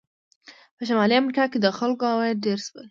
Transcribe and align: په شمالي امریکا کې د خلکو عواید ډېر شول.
په 0.77 0.81
شمالي 0.87 1.15
امریکا 1.19 1.43
کې 1.51 1.57
د 1.61 1.67
خلکو 1.77 2.03
عواید 2.11 2.37
ډېر 2.45 2.57
شول. 2.65 2.79